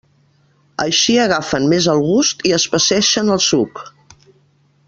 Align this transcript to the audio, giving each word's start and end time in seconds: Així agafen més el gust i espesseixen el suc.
Així 0.85 1.17
agafen 1.25 1.69
més 1.75 1.89
el 1.95 2.01
gust 2.07 2.43
i 2.51 2.57
espesseixen 2.61 3.33
el 3.37 3.47
suc. 3.53 3.87